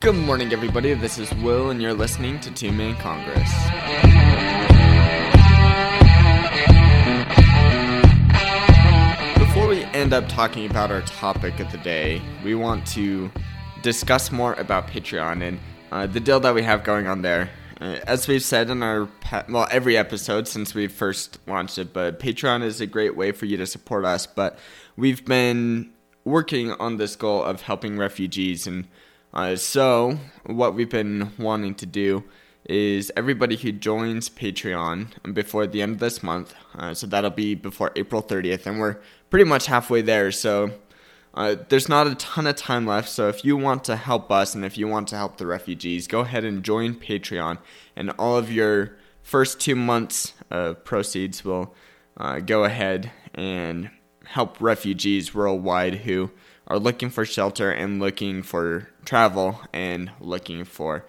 Good 0.00 0.14
morning, 0.14 0.50
everybody. 0.54 0.94
This 0.94 1.18
is 1.18 1.30
Will, 1.34 1.68
and 1.68 1.82
you're 1.82 1.92
listening 1.92 2.40
to 2.40 2.50
Two 2.50 2.72
Man 2.72 2.96
Congress. 2.96 3.52
Before 9.38 9.68
we 9.68 9.84
end 9.92 10.14
up 10.14 10.26
talking 10.26 10.64
about 10.70 10.90
our 10.90 11.02
topic 11.02 11.60
of 11.60 11.70
the 11.70 11.76
day, 11.76 12.22
we 12.42 12.54
want 12.54 12.86
to 12.86 13.30
discuss 13.82 14.32
more 14.32 14.54
about 14.54 14.86
Patreon 14.86 15.46
and 15.46 15.60
uh, 15.92 16.06
the 16.06 16.18
deal 16.18 16.40
that 16.40 16.54
we 16.54 16.62
have 16.62 16.82
going 16.82 17.06
on 17.06 17.20
there. 17.20 17.50
Uh, 17.78 17.98
as 18.06 18.26
we've 18.26 18.42
said 18.42 18.70
in 18.70 18.82
our 18.82 19.04
pa- 19.20 19.44
well 19.50 19.68
every 19.70 19.98
episode 19.98 20.48
since 20.48 20.74
we 20.74 20.86
first 20.86 21.38
launched 21.46 21.76
it, 21.76 21.92
but 21.92 22.18
Patreon 22.18 22.62
is 22.62 22.80
a 22.80 22.86
great 22.86 23.18
way 23.18 23.32
for 23.32 23.44
you 23.44 23.58
to 23.58 23.66
support 23.66 24.06
us. 24.06 24.26
But 24.26 24.58
we've 24.96 25.22
been 25.26 25.92
working 26.24 26.72
on 26.72 26.96
this 26.96 27.16
goal 27.16 27.44
of 27.44 27.60
helping 27.60 27.98
refugees, 27.98 28.66
and 28.66 28.88
uh, 29.32 29.56
so 29.56 30.18
what 30.46 30.74
we've 30.74 30.90
been 30.90 31.32
wanting 31.38 31.74
to 31.76 31.86
do 31.86 32.24
is 32.64 33.10
everybody 33.16 33.56
who 33.56 33.72
joins 33.72 34.28
Patreon 34.28 35.34
before 35.34 35.66
the 35.66 35.82
end 35.82 35.94
of 35.94 35.98
this 35.98 36.22
month, 36.22 36.54
uh, 36.74 36.94
so 36.94 37.06
that'll 37.06 37.30
be 37.30 37.54
before 37.54 37.90
April 37.96 38.22
30th, 38.22 38.66
and 38.66 38.78
we're 38.78 38.98
pretty 39.30 39.44
much 39.44 39.66
halfway 39.66 40.02
there. 40.02 40.30
So 40.30 40.72
uh, 41.34 41.56
there's 41.68 41.88
not 41.88 42.06
a 42.06 42.14
ton 42.16 42.46
of 42.46 42.56
time 42.56 42.86
left, 42.86 43.08
so 43.08 43.28
if 43.28 43.44
you 43.44 43.56
want 43.56 43.84
to 43.84 43.96
help 43.96 44.30
us 44.30 44.54
and 44.54 44.64
if 44.64 44.76
you 44.76 44.88
want 44.88 45.08
to 45.08 45.16
help 45.16 45.38
the 45.38 45.46
refugees, 45.46 46.06
go 46.06 46.20
ahead 46.20 46.44
and 46.44 46.62
join 46.62 46.94
Patreon, 46.94 47.58
and 47.96 48.10
all 48.18 48.36
of 48.36 48.52
your 48.52 48.96
first 49.22 49.60
two 49.60 49.76
months 49.76 50.34
of 50.50 50.84
proceeds 50.84 51.44
will 51.44 51.74
uh, 52.16 52.40
go 52.40 52.64
ahead 52.64 53.10
and 53.34 53.90
help 54.26 54.60
refugees 54.60 55.34
worldwide 55.34 55.94
who 55.94 56.30
are 56.70 56.78
looking 56.78 57.10
for 57.10 57.24
shelter 57.24 57.72
and 57.72 57.98
looking 57.98 58.44
for 58.44 58.88
travel 59.04 59.60
and 59.72 60.08
looking 60.20 60.64
for 60.64 61.04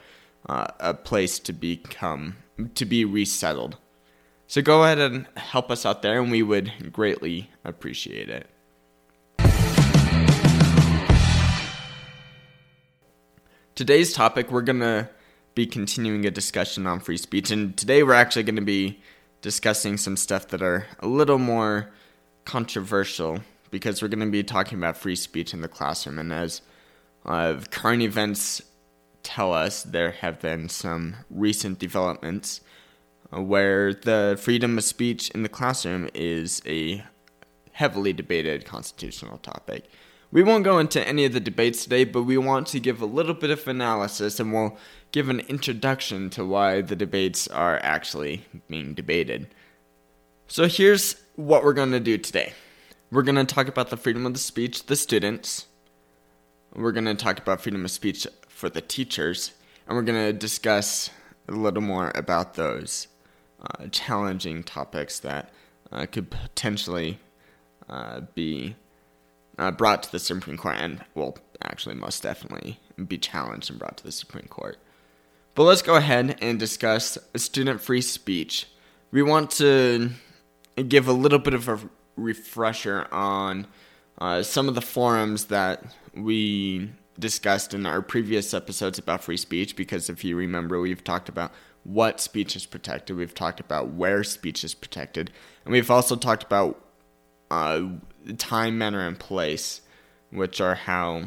uh, 0.50 0.66
a 0.80 0.92
place 0.92 1.38
to 1.38 1.54
become 1.54 2.36
to 2.74 2.84
be 2.84 3.06
resettled. 3.06 3.78
So 4.48 4.64
go 4.64 4.84
ahead 4.84 4.98
and 4.98 5.28
help 5.38 5.70
us 5.70 5.86
out 5.86 6.02
there, 6.02 6.20
and 6.20 6.32
we 6.32 6.42
would 6.42 6.92
greatly 6.92 7.52
appreciate 7.64 8.28
it. 8.28 8.50
Today's 13.76 14.14
topic, 14.14 14.52
we're 14.52 14.62
gonna 14.64 15.12
be 15.54 15.68
continuing 15.68 16.26
a 16.26 16.32
discussion 16.32 16.88
on 16.88 17.00
free 17.00 17.18
speech, 17.18 17.52
and 17.52 17.78
today 17.78 18.02
we're 18.02 18.14
actually 18.14 18.44
to 18.46 18.62
be 18.62 19.00
discussing 19.42 19.98
some 19.98 20.18
stuff 20.18 20.48
that 20.48 20.64
are 20.64 20.88
a 21.00 21.08
little 21.08 21.38
more 21.38 21.92
controversial 22.46 23.42
because 23.72 24.02
we're 24.02 24.10
going 24.10 24.20
to 24.20 24.26
be 24.28 24.44
talking 24.44 24.78
about 24.78 24.98
free 24.98 25.16
speech 25.16 25.54
in 25.54 25.62
the 25.62 25.68
classroom. 25.68 26.20
And 26.20 26.32
as 26.32 26.62
uh, 27.26 27.60
current 27.72 28.04
events 28.04 28.62
tell 29.24 29.54
us, 29.54 29.84
there 29.84 30.12
have 30.12 30.40
been 30.40 30.70
some 30.70 31.16
recent 31.30 31.80
developments 31.80 32.62
uh, 33.34 33.42
where 33.42 33.94
the 33.94 34.38
freedom 34.40 34.78
of 34.78 34.84
speech 34.84 35.30
in 35.32 35.44
the 35.44 35.50
classroom 35.50 36.10
is 36.14 36.62
a 36.66 37.04
heavily 37.72 38.14
debated 38.14 38.66
constitutional 38.66 39.38
topic. 39.38 39.86
We 40.32 40.44
won't 40.44 40.64
go 40.64 40.80
into 40.80 41.06
any 41.06 41.26
of 41.26 41.34
the 41.34 41.40
debates 41.40 41.84
today, 41.84 42.06
but 42.06 42.24
we 42.24 42.38
want 42.38 42.68
to 42.68 42.80
give 42.80 43.02
a 43.02 43.06
little 43.06 43.34
bit 43.34 43.50
of 43.50 43.68
analysis 43.68 44.40
and 44.40 44.54
we'll 44.54 44.78
give 45.12 45.30
an 45.30 45.42
introduction 45.42 46.30
to 46.32 46.46
why 46.46 46.82
the 46.82 46.96
debates 46.96 47.48
are 47.50 47.80
actually 47.84 48.46
being 48.70 48.94
debated. 48.94 49.54
So 50.48 50.68
here's 50.68 51.16
what 51.36 51.64
we're 51.64 51.74
going 51.74 51.92
to 51.92 52.00
do 52.00 52.18
today. 52.18 52.54
We're 53.12 53.24
going 53.24 53.36
to 53.36 53.44
talk 53.44 53.68
about 53.68 53.90
the 53.90 53.98
freedom 53.98 54.26
of 54.26 54.32
the 54.32 54.40
speech, 54.40 54.86
the 54.86 54.96
students. 54.96 55.66
We're 56.74 56.94
going 56.94 57.04
to 57.04 57.14
talk 57.14 57.40
about 57.40 57.60
freedom 57.60 57.84
of 57.84 57.92
speech 57.92 58.26
for 58.48 58.70
the 58.70 58.80
teachers, 58.80 59.52
and 59.86 59.98
we're 59.98 60.04
going 60.04 60.28
to 60.28 60.32
discuss 60.32 61.10
a 61.50 61.52
little 61.52 61.82
more 61.82 62.14
about 62.16 62.54
those 62.54 63.10
uh, 63.62 63.88
challenging 63.88 64.64
topics 64.64 65.20
that 65.20 65.50
uh, 65.92 66.06
could 66.06 66.30
potentially 66.30 67.20
uh, 67.90 68.22
be 68.34 68.78
uh, 69.60 69.72
brought 69.72 70.04
to 70.04 70.12
the 70.14 70.20
Supreme 70.20 70.56
Court, 70.56 70.78
and 70.78 71.04
will 71.14 71.38
actually 71.62 71.96
most 71.96 72.24
definitely 72.24 72.80
be 73.10 73.18
challenged 73.18 73.70
and 73.70 73.78
brought 73.78 73.98
to 73.98 74.06
the 74.06 74.14
Supreme 74.14 74.48
Court. 74.48 74.78
But 75.54 75.64
let's 75.64 75.82
go 75.82 75.96
ahead 75.96 76.38
and 76.42 76.58
discuss 76.58 77.18
student 77.36 77.82
free 77.82 78.02
speech. 78.02 78.68
We 79.12 79.22
want 79.22 79.52
to 79.52 80.12
give 80.88 81.10
a 81.10 81.14
little 81.14 81.40
bit 81.40 81.54
of 81.54 81.68
a 81.68 81.78
refresher 82.22 83.08
on 83.12 83.68
uh, 84.20 84.44
some 84.44 84.68
of 84.68 84.76
the 84.76 84.82
forums 84.82 85.46
that 85.46 85.84
we 86.16 86.92
discussed 87.20 87.74
in 87.74 87.86
our 87.86 88.02
previous 88.02 88.54
episodes 88.54 88.98
about 89.00 89.24
free 89.24 89.38
speech 89.38 89.76
because 89.76 90.10
if 90.10 90.24
you 90.24 90.36
remember, 90.36 90.80
we've 90.80 91.04
talked 91.04 91.30
about 91.30 91.52
what 91.84 92.20
speech 92.20 92.56
is 92.56 92.66
protected, 92.66 93.18
we've 93.18 93.34
talked 93.34 93.60
about 93.60 93.90
where 93.94 94.24
speech 94.24 94.64
is 94.64 94.74
protected, 94.74 95.32
and 95.66 95.72
we've 95.72 95.90
also 95.90 96.16
talked 96.16 96.44
about 96.44 96.80
uh, 97.50 97.82
time, 98.38 98.78
manner, 98.78 99.06
and 99.06 99.20
place, 99.20 99.82
which 100.30 100.62
are 100.62 100.76
how 100.76 101.24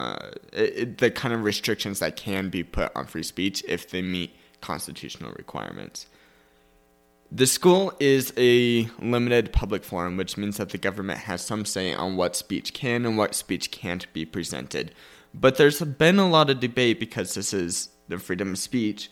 uh, 0.00 0.30
it, 0.52 0.98
the 0.98 1.10
kind 1.10 1.34
of 1.34 1.44
restrictions 1.44 1.98
that 2.00 2.16
can 2.16 2.48
be 2.48 2.64
put 2.64 2.90
on 2.96 3.06
free 3.06 3.22
speech 3.22 3.62
if 3.68 3.90
they 3.90 4.02
meet 4.02 4.34
constitutional 4.60 5.32
requirements. 5.32 6.06
The 7.36 7.48
school 7.48 7.92
is 7.98 8.32
a 8.36 8.88
limited 9.00 9.52
public 9.52 9.82
forum, 9.82 10.16
which 10.16 10.36
means 10.36 10.58
that 10.58 10.68
the 10.68 10.78
government 10.78 11.18
has 11.18 11.44
some 11.44 11.64
say 11.64 11.92
on 11.92 12.14
what 12.14 12.36
speech 12.36 12.72
can 12.72 13.04
and 13.04 13.18
what 13.18 13.34
speech 13.34 13.72
can't 13.72 14.10
be 14.12 14.24
presented. 14.24 14.94
But 15.34 15.56
there's 15.56 15.80
been 15.80 16.20
a 16.20 16.30
lot 16.30 16.48
of 16.48 16.60
debate 16.60 17.00
because 17.00 17.34
this 17.34 17.52
is 17.52 17.88
the 18.06 18.20
freedom 18.20 18.52
of 18.52 18.58
speech 18.58 19.10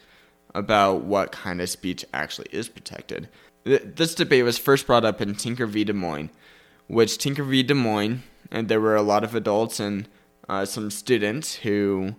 about 0.54 1.02
what 1.02 1.32
kind 1.32 1.60
of 1.60 1.68
speech 1.68 2.04
actually 2.14 2.46
is 2.52 2.68
protected. 2.68 3.28
This 3.64 4.14
debate 4.14 4.44
was 4.44 4.56
first 4.56 4.86
brought 4.86 5.04
up 5.04 5.20
in 5.20 5.34
Tinker 5.34 5.66
v. 5.66 5.82
Des 5.82 5.92
Moines, 5.92 6.30
which 6.86 7.18
Tinker 7.18 7.42
v. 7.42 7.64
Des 7.64 7.74
Moines, 7.74 8.22
and 8.52 8.68
there 8.68 8.80
were 8.80 8.94
a 8.94 9.02
lot 9.02 9.24
of 9.24 9.34
adults 9.34 9.80
and 9.80 10.08
uh, 10.48 10.64
some 10.64 10.92
students 10.92 11.56
who 11.56 12.14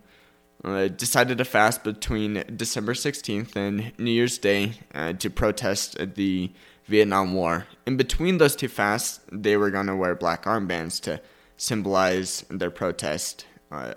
uh, 0.63 0.87
decided 0.87 1.37
to 1.37 1.45
fast 1.45 1.83
between 1.83 2.43
December 2.55 2.93
16th 2.93 3.55
and 3.55 3.91
New 3.97 4.11
Year's 4.11 4.37
Day 4.37 4.73
uh, 4.93 5.13
to 5.13 5.29
protest 5.29 5.97
the 6.15 6.51
Vietnam 6.85 7.33
War. 7.33 7.67
In 7.85 7.97
between 7.97 8.37
those 8.37 8.55
two 8.55 8.67
fasts, 8.67 9.19
they 9.31 9.57
were 9.57 9.71
going 9.71 9.87
to 9.87 9.95
wear 9.95 10.15
black 10.15 10.43
armbands 10.43 11.01
to 11.01 11.21
symbolize 11.57 12.45
their 12.49 12.71
protest, 12.71 13.45
uh, 13.71 13.93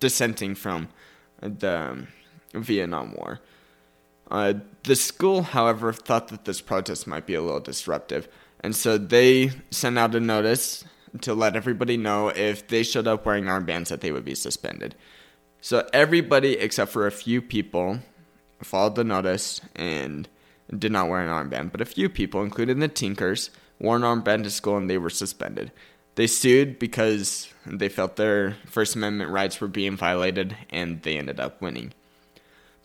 dissenting 0.00 0.54
from 0.54 0.88
the 1.40 2.06
Vietnam 2.54 3.14
War. 3.14 3.40
Uh, 4.30 4.54
the 4.84 4.96
school, 4.96 5.42
however, 5.42 5.92
thought 5.92 6.28
that 6.28 6.44
this 6.44 6.60
protest 6.60 7.06
might 7.06 7.26
be 7.26 7.34
a 7.34 7.40
little 7.40 7.60
disruptive, 7.60 8.28
and 8.60 8.76
so 8.76 8.98
they 8.98 9.50
sent 9.70 9.98
out 9.98 10.14
a 10.14 10.20
notice 10.20 10.84
to 11.22 11.32
let 11.32 11.56
everybody 11.56 11.96
know 11.96 12.28
if 12.28 12.68
they 12.68 12.82
showed 12.82 13.06
up 13.06 13.24
wearing 13.24 13.44
armbands 13.44 13.88
that 13.88 14.02
they 14.02 14.12
would 14.12 14.24
be 14.24 14.34
suspended. 14.34 14.94
So 15.60 15.88
everybody 15.92 16.54
except 16.54 16.92
for 16.92 17.06
a 17.06 17.12
few 17.12 17.42
people 17.42 18.00
followed 18.62 18.94
the 18.94 19.04
notice 19.04 19.60
and 19.74 20.28
did 20.76 20.92
not 20.92 21.08
wear 21.08 21.20
an 21.20 21.28
armband, 21.28 21.72
but 21.72 21.80
a 21.80 21.86
few 21.86 22.08
people, 22.08 22.42
including 22.42 22.78
the 22.78 22.88
Tinkers, 22.88 23.50
wore 23.78 23.96
an 23.96 24.02
armband 24.02 24.44
to 24.44 24.50
school 24.50 24.76
and 24.76 24.88
they 24.88 24.98
were 24.98 25.10
suspended. 25.10 25.72
They 26.14 26.26
sued 26.26 26.78
because 26.78 27.48
they 27.64 27.88
felt 27.88 28.16
their 28.16 28.56
First 28.66 28.96
Amendment 28.96 29.30
rights 29.30 29.60
were 29.60 29.68
being 29.68 29.96
violated 29.96 30.56
and 30.70 31.02
they 31.02 31.16
ended 31.16 31.38
up 31.38 31.62
winning. 31.62 31.92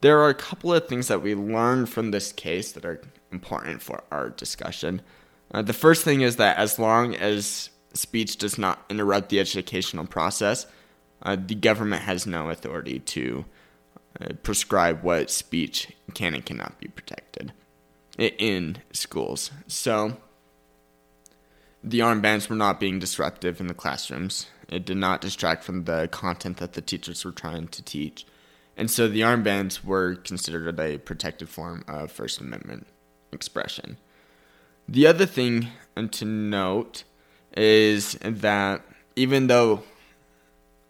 There 0.01 0.19
are 0.19 0.29
a 0.29 0.35
couple 0.35 0.73
of 0.73 0.88
things 0.88 1.07
that 1.07 1.22
we 1.22 1.34
learned 1.34 1.90
from 1.90 2.11
this 2.11 2.31
case 2.31 2.73
that 2.73 2.85
are 2.85 3.01
important 3.31 3.81
for 3.81 4.03
our 4.11 4.29
discussion. 4.29 5.01
Uh, 5.51 5.61
the 5.61 5.73
first 5.73 6.03
thing 6.03 6.22
is 6.22 6.35
that 6.35 6.57
as 6.57 6.78
long 6.78 7.16
as 7.16 7.69
speech 7.94 8.38
does 8.38 8.57
not 8.57 8.84
interrupt 8.90 9.29
the 9.29 9.40
educational 9.40 10.05
process, 10.05 10.67
uh, 11.23 11.38
the 11.38 11.56
government 11.56 12.03
has 12.03 12.28
no 12.28 12.50
authority 12.50 13.00
to 13.00 13.46
uh, 14.22 14.34
prescribe 14.43 15.02
what 15.03 15.31
speech 15.31 15.91
can 16.14 16.35
and 16.35 16.46
cannot 16.46 16.79
be 16.79 16.87
protected 16.87 17.53
in 18.17 18.78
schools. 18.91 19.49
So 19.67 20.17
the 21.84 21.99
armbands 21.99 22.47
were 22.47 22.55
not 22.55 22.79
being 22.79 22.99
disruptive 22.99 23.59
in 23.59 23.67
the 23.67 23.73
classrooms. 23.73 24.47
It 24.70 24.85
did 24.85 24.97
not 24.97 25.22
distract 25.22 25.64
from 25.64 25.85
the 25.85 26.08
content 26.11 26.58
that 26.58 26.73
the 26.73 26.81
teachers 26.81 27.26
were 27.26 27.31
trying 27.31 27.69
to 27.69 27.81
teach. 27.81 28.26
And 28.78 28.90
so 28.90 29.08
the 29.08 29.22
armbands 29.22 29.84
were 29.84 30.16
considered 30.16 30.79
a 30.79 30.97
protected 30.97 31.49
form 31.49 31.84
of 31.87 32.11
First 32.11 32.40
Amendment 32.40 32.87
expression. 33.31 33.97
The 34.87 35.08
other 35.08 35.26
thing 35.26 35.67
to 35.96 36.26
note 36.26 37.03
is 37.55 38.17
that 38.22 38.81
even 39.16 39.47
though 39.47 39.84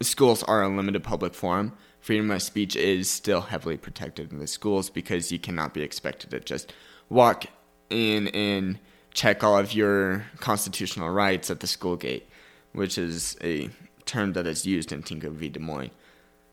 schools 0.00 0.42
are 0.42 0.62
a 0.62 0.68
limited 0.68 1.02
public 1.02 1.34
forum, 1.34 1.72
freedom 2.00 2.30
of 2.30 2.42
speech 2.42 2.76
is 2.76 3.10
still 3.10 3.40
heavily 3.40 3.76
protected 3.76 4.32
in 4.32 4.38
the 4.38 4.46
schools 4.46 4.90
because 4.90 5.32
you 5.32 5.38
cannot 5.38 5.72
be 5.72 5.82
expected 5.82 6.30
to 6.30 6.40
just 6.40 6.72
walk 7.08 7.46
in 7.90 8.28
and 8.28 8.78
check 9.12 9.42
all 9.44 9.56
of 9.56 9.72
your 9.72 10.26
constitutional 10.40 11.08
rights 11.08 11.50
at 11.50 11.60
the 11.60 11.66
school 11.66 11.96
gate, 11.96 12.28
which 12.72 12.98
is 12.98 13.36
a 13.42 13.70
term 14.04 14.32
that 14.34 14.46
is 14.46 14.66
used 14.66 14.92
in 14.92 15.02
Tinker 15.02 15.30
v. 15.30 15.48
Des 15.48 15.60
Moines. 15.60 15.90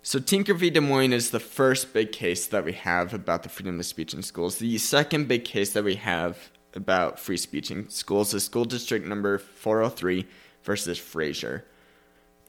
So, 0.03 0.19
Tinker 0.19 0.53
v. 0.53 0.69
Des 0.69 0.79
Moines 0.79 1.13
is 1.13 1.29
the 1.29 1.39
first 1.39 1.93
big 1.93 2.11
case 2.11 2.47
that 2.47 2.65
we 2.65 2.73
have 2.73 3.13
about 3.13 3.43
the 3.43 3.49
freedom 3.49 3.79
of 3.79 3.85
speech 3.85 4.13
in 4.13 4.23
schools. 4.23 4.57
The 4.57 4.77
second 4.77 5.27
big 5.27 5.45
case 5.45 5.73
that 5.73 5.83
we 5.83 5.95
have 5.95 6.49
about 6.73 7.19
free 7.19 7.37
speech 7.37 7.69
in 7.69 7.89
schools 7.89 8.33
is 8.33 8.45
school 8.45 8.65
district 8.65 9.05
number 9.05 9.37
403 9.37 10.25
versus 10.63 10.97
Fraser. 10.97 11.65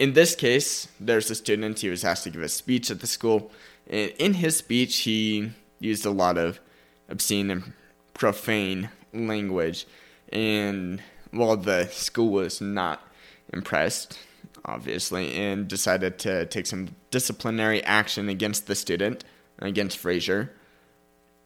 In 0.02 0.14
this 0.14 0.34
case, 0.34 0.88
there's 0.98 1.30
a 1.30 1.36
student, 1.36 1.78
he 1.78 1.88
was 1.88 2.02
asked 2.02 2.24
to 2.24 2.30
give 2.30 2.42
a 2.42 2.48
speech 2.48 2.90
at 2.90 2.98
the 2.98 3.06
school. 3.06 3.52
And 3.88 4.10
in 4.18 4.34
his 4.34 4.56
speech, 4.56 4.96
he 5.02 5.52
used 5.78 6.04
a 6.04 6.10
lot 6.10 6.36
of 6.36 6.58
obscene 7.08 7.52
and 7.52 7.72
profane 8.12 8.90
language. 9.14 9.86
And 10.32 11.00
while 11.30 11.56
the 11.56 11.86
school 11.86 12.30
was 12.30 12.60
not 12.60 13.00
impressed, 13.52 14.18
obviously, 14.64 15.36
and 15.36 15.68
decided 15.68 16.18
to 16.18 16.46
take 16.46 16.66
some 16.66 16.96
disciplinary 17.12 17.80
action 17.84 18.28
against 18.28 18.66
the 18.66 18.74
student, 18.74 19.22
against 19.60 19.98
Fraser, 19.98 20.52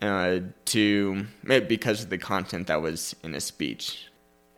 uh, 0.01 0.39
to 0.65 1.27
because 1.45 2.05
of 2.05 2.09
the 2.09 2.17
content 2.17 2.69
that 2.69 2.81
was 2.81 3.15
in 3.23 3.35
his 3.35 3.45
speech. 3.45 4.07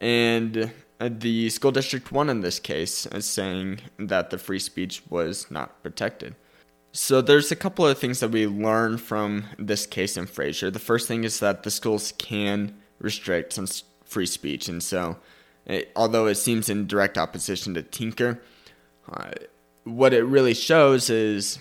And 0.00 0.70
the 1.00 1.48
school 1.50 1.70
district 1.70 2.10
won 2.10 2.28
in 2.28 2.40
this 2.40 2.58
case, 2.58 3.06
as 3.06 3.24
saying 3.24 3.80
that 3.98 4.30
the 4.30 4.38
free 4.38 4.58
speech 4.58 5.02
was 5.08 5.50
not 5.50 5.82
protected. 5.82 6.34
So 6.92 7.20
there's 7.20 7.52
a 7.52 7.56
couple 7.56 7.86
of 7.86 7.98
things 7.98 8.20
that 8.20 8.30
we 8.30 8.46
learn 8.46 8.98
from 8.98 9.44
this 9.58 9.86
case 9.86 10.16
in 10.16 10.26
Fraser. 10.26 10.70
The 10.70 10.78
first 10.78 11.06
thing 11.06 11.22
is 11.22 11.38
that 11.40 11.62
the 11.62 11.70
schools 11.70 12.12
can 12.18 12.74
restrict 12.98 13.52
some 13.52 13.68
free 14.04 14.26
speech, 14.26 14.68
and 14.68 14.82
so 14.82 15.18
it, 15.66 15.92
although 15.94 16.26
it 16.26 16.36
seems 16.36 16.68
in 16.68 16.86
direct 16.86 17.16
opposition 17.16 17.74
to 17.74 17.82
Tinker, 17.82 18.40
uh, 19.12 19.30
what 19.84 20.12
it 20.12 20.24
really 20.24 20.54
shows 20.54 21.10
is 21.10 21.58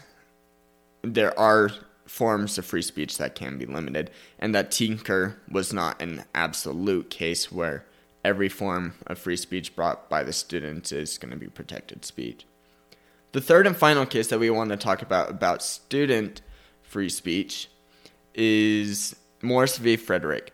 there 1.03 1.37
are 1.37 1.69
forms 2.05 2.57
of 2.57 2.65
free 2.65 2.81
speech 2.81 3.17
that 3.17 3.35
can 3.35 3.57
be 3.57 3.65
limited, 3.65 4.09
and 4.39 4.55
that 4.55 4.71
Tinker 4.71 5.37
was 5.51 5.73
not 5.73 6.01
an 6.01 6.23
absolute 6.33 7.09
case 7.09 7.51
where 7.51 7.85
every 8.27 8.49
form 8.49 8.93
of 9.07 9.17
free 9.17 9.37
speech 9.37 9.73
brought 9.73 10.09
by 10.09 10.21
the 10.21 10.33
students 10.33 10.91
is 10.91 11.17
going 11.17 11.31
to 11.31 11.37
be 11.37 11.47
protected 11.47 12.03
speech. 12.03 12.45
The 13.31 13.39
third 13.39 13.65
and 13.65 13.75
final 13.75 14.05
case 14.05 14.27
that 14.27 14.39
we 14.39 14.49
want 14.49 14.69
to 14.69 14.77
talk 14.77 15.01
about 15.01 15.29
about 15.29 15.63
student 15.63 16.41
free 16.83 17.07
speech 17.07 17.69
is 18.35 19.15
Morse 19.41 19.77
v. 19.77 19.95
Frederick. 19.95 20.53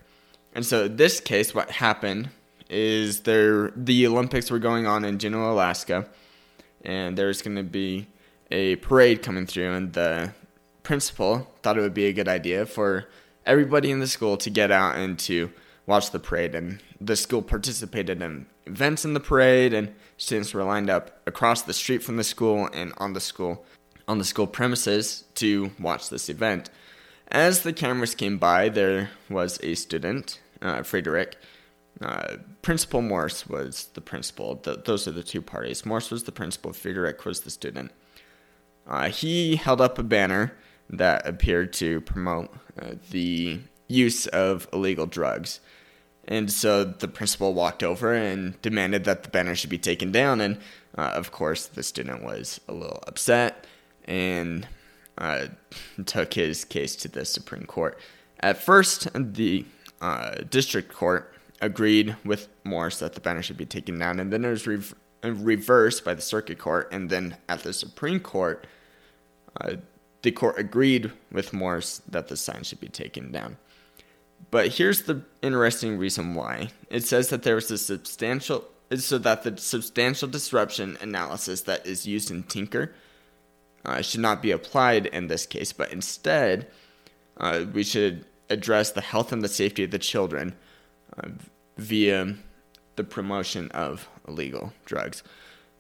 And 0.54 0.64
so 0.64 0.88
this 0.88 1.20
case, 1.20 1.56
what 1.56 1.72
happened 1.72 2.30
is 2.70 3.22
there 3.22 3.72
the 3.76 4.06
Olympics 4.06 4.52
were 4.52 4.60
going 4.60 4.86
on 4.86 5.04
in 5.04 5.18
Juneau, 5.18 5.52
Alaska, 5.52 6.08
and 6.86 7.18
there's 7.18 7.42
going 7.42 7.58
to 7.58 7.64
be 7.64 8.08
a 8.52 8.76
parade 8.78 9.24
coming 9.24 9.48
through, 9.48 9.74
and 9.74 9.94
the 9.94 10.32
principal 10.84 11.52
thought 11.64 11.78
it 11.78 11.82
would 11.82 11.94
be 11.96 12.06
a 12.06 12.14
good 12.14 12.28
idea 12.28 12.68
for 12.68 13.10
everybody 13.48 13.90
in 13.90 14.00
the 14.00 14.08
school 14.08 14.38
to 14.38 14.52
get 14.52 14.70
out 14.70 14.96
and 14.96 15.18
to 15.18 15.52
watch 15.86 16.12
the 16.12 16.20
parade. 16.20 16.56
And 16.56 16.82
the 17.00 17.16
school 17.16 17.42
participated 17.42 18.22
in 18.22 18.46
events 18.66 19.06
in 19.06 19.14
the 19.14 19.20
parade, 19.20 19.74
and 19.74 19.94
students 20.18 20.54
were 20.54 20.64
lined 20.64 20.90
up 20.90 21.22
across 21.28 21.62
the 21.62 21.74
street 21.74 22.04
from 22.04 22.18
the 22.18 22.24
school 22.24 22.70
and 22.74 22.94
on 22.98 23.14
the 23.14 23.20
school 23.20 23.66
on 24.08 24.18
the 24.18 24.26
school 24.26 24.48
premises 24.48 25.24
to 25.36 25.72
watch 25.80 26.10
this 26.10 26.28
event. 26.28 26.70
As 27.30 27.64
the 27.64 27.72
cameras 27.72 28.16
came 28.16 28.38
by, 28.38 28.68
there 28.68 29.12
was 29.30 29.60
a 29.64 29.76
student, 29.76 30.42
uh, 30.62 30.84
Frederick, 30.84 31.38
uh, 32.02 32.38
Principal 32.62 33.02
Morse 33.02 33.48
was 33.48 33.86
the 33.94 34.02
principal. 34.02 34.56
Those 34.56 35.08
are 35.08 35.12
the 35.12 35.24
two 35.24 35.42
parties. 35.42 35.86
Morse 35.86 36.12
was 36.12 36.26
the 36.26 36.32
principal, 36.32 36.74
Frederick 36.74 37.24
was 37.24 37.42
the 37.42 37.50
student. 37.50 37.92
Uh, 38.86 39.10
he 39.10 39.56
held 39.56 39.80
up 39.80 39.98
a 39.98 40.04
banner 40.04 40.54
that 40.90 41.26
appeared 41.26 41.72
to 41.74 42.02
promote 42.02 42.54
uh, 42.82 42.96
the 43.12 43.60
use 43.94 44.28
of 44.28 44.68
illegal 44.74 45.06
drugs. 45.06 45.60
And 46.26 46.52
so 46.52 46.84
the 46.84 47.08
principal 47.08 47.54
walked 47.54 47.84
over 47.84 48.14
and 48.14 48.60
demanded 48.62 49.04
that 49.04 49.24
the 49.24 49.30
banner 49.30 49.56
should 49.56 49.70
be 49.70 49.78
taken 49.78 50.12
down. 50.12 50.42
And 50.42 50.58
uh, 50.98 51.12
of 51.14 51.32
course, 51.32 51.68
the 51.68 51.84
student 51.84 52.24
was 52.24 52.62
a 52.68 52.74
little 52.74 53.04
upset 53.08 53.68
and 54.06 54.68
uh, 55.18 55.48
took 56.06 56.34
his 56.34 56.66
case 56.66 56.96
to 56.98 57.08
the 57.08 57.26
Supreme 57.26 57.66
Court. 57.66 58.00
At 58.40 58.58
first, 58.58 59.08
the 59.14 59.66
district 60.50 60.94
court 60.94 61.34
agreed 61.62 62.16
with 62.26 62.50
Morse 62.64 63.00
that 63.00 63.14
the 63.14 63.22
banner 63.22 63.42
should 63.42 63.58
be 63.58 63.66
taken 63.66 63.98
down, 63.98 64.20
and 64.20 64.34
then 64.34 64.44
it 64.44 64.50
was 64.50 64.68
re- 64.68 64.84
reversed 65.24 66.04
by 66.04 66.14
the 66.14 66.22
circuit 66.22 66.60
court, 66.60 66.90
and 66.92 67.10
then 67.10 67.38
at 67.48 67.64
the 67.64 67.72
Supreme 67.72 68.20
Court, 68.20 68.68
uh, 69.62 69.76
the 70.24 70.32
court 70.32 70.60
agreed 70.60 71.12
with 71.32 71.54
Morse 71.54 72.02
that 72.10 72.28
the 72.28 72.36
sign 72.36 72.64
should 72.64 72.82
be 72.82 72.90
taken 72.90 73.32
down. 73.32 73.58
But 74.52 74.74
here's 74.74 75.04
the 75.04 75.24
interesting 75.42 75.98
reason 75.98 76.36
why. 76.36 76.70
It 76.90 77.04
says 77.04 77.30
that 77.30 77.44
there 77.44 77.56
was 77.56 77.72
a 77.72 77.78
substantial 77.78 78.66
so 78.96 79.18
that 79.18 79.44
the 79.44 79.58
substantial 79.58 80.28
disruption 80.28 80.98
analysis 81.02 81.62
that 81.62 81.86
is 81.86 82.06
used 82.06 82.30
in 82.30 82.44
Tinker 82.44 82.94
uh, 83.86 84.02
should 84.02 84.20
not 84.20 84.42
be 84.42 84.52
applied 84.52 85.08
in 85.08 85.28
this 85.28 85.46
case, 85.46 85.74
but 85.74 85.92
instead 85.92 86.68
uh, 87.38 87.66
we 87.74 87.84
should 87.84 88.26
address 88.50 88.92
the 88.92 89.02
health 89.02 89.32
and 89.32 89.44
the 89.44 89.48
safety 89.48 89.84
of 89.84 89.92
the 89.92 90.00
children 90.00 90.56
uh, 91.18 91.30
via 91.78 92.36
the 92.96 93.04
promotion 93.04 93.72
of 93.72 94.08
illegal 94.28 94.74
drugs. 94.86 95.24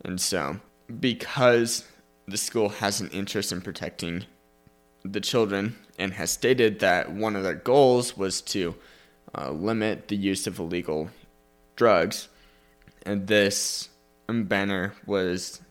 And 0.03 0.19
so, 0.19 0.59
because 0.99 1.85
the 2.27 2.37
school 2.37 2.69
has 2.69 2.99
an 2.99 3.09
interest 3.09 3.51
in 3.51 3.61
protecting 3.61 4.25
the 5.03 5.21
children 5.21 5.75
and 6.03 6.15
has 6.15 6.31
stated 6.31 6.79
that 6.79 7.13
one 7.13 7.33
of 7.33 7.43
their 7.43 7.55
goals 7.55 8.17
was 8.17 8.41
to 8.41 8.75
uh, 9.37 9.49
limit 9.49 10.09
the 10.09 10.17
use 10.17 10.45
of 10.47 10.59
illegal 10.59 11.09
drugs, 11.77 12.27
and 13.05 13.27
this 13.27 13.87
banner 14.27 14.93
was 15.05 15.61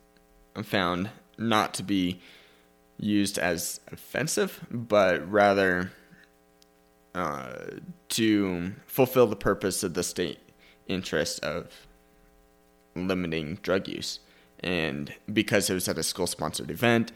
found 0.62 1.11
not 1.37 1.75
to 1.75 1.82
be 1.82 2.19
used 2.96 3.38
as 3.38 3.79
offensive, 3.93 4.64
but 4.70 5.31
rather 5.31 5.93
uh, 7.14 7.52
to 8.08 8.73
fulfill 8.87 9.26
the 9.26 9.37
purpose 9.37 9.82
of 9.82 9.93
the 9.93 10.02
state 10.02 10.38
interest 10.87 11.44
of 11.44 11.87
limiting 12.94 13.56
drug 13.56 13.87
use. 13.87 14.19
And 14.61 15.12
because 15.31 15.69
it 15.69 15.75
was 15.75 15.88
at 15.88 15.99
a 15.99 16.02
school 16.02 16.26
sponsored 16.26 16.70
event, 16.70 17.12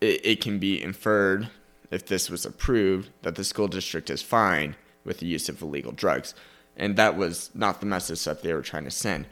it, 0.00 0.24
it 0.24 0.40
can 0.40 0.58
be 0.58 0.82
inferred, 0.82 1.50
if 1.90 2.06
this 2.06 2.30
was 2.30 2.46
approved, 2.46 3.10
that 3.22 3.34
the 3.34 3.44
school 3.44 3.68
district 3.68 4.10
is 4.10 4.22
fine 4.22 4.76
with 5.04 5.18
the 5.18 5.26
use 5.26 5.48
of 5.48 5.60
illegal 5.62 5.92
drugs. 5.92 6.34
And 6.76 6.96
that 6.96 7.16
was 7.16 7.50
not 7.54 7.80
the 7.80 7.86
message 7.86 8.24
that 8.24 8.42
they 8.42 8.54
were 8.54 8.62
trying 8.62 8.84
to 8.84 8.90
send. 8.90 9.26